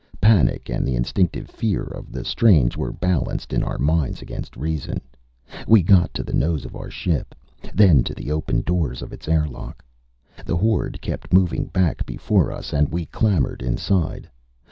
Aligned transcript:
Panic 0.19 0.67
and 0.67 0.83
the 0.83 0.95
instinctive 0.95 1.47
fear 1.47 1.83
of 1.83 2.11
the 2.11 2.25
strange 2.25 2.75
were 2.75 2.91
balanced 2.91 3.53
in 3.53 3.61
our 3.61 3.77
minds 3.77 4.19
against 4.19 4.57
reason. 4.57 4.99
We 5.67 5.83
got 5.83 6.11
to 6.15 6.23
the 6.23 6.33
nose 6.33 6.65
of 6.65 6.75
our 6.75 6.89
ship, 6.89 7.35
then 7.71 8.03
to 8.05 8.15
the 8.15 8.31
open 8.31 8.61
doors 8.61 9.03
of 9.03 9.13
its 9.13 9.27
airlock. 9.27 9.85
The 10.43 10.57
horde 10.57 11.01
kept 11.03 11.31
moving 11.33 11.65
back 11.65 12.03
before 12.07 12.51
us 12.51 12.73
and 12.73 12.89
we 12.89 13.05
clambered 13.05 13.61
inside. 13.61 14.27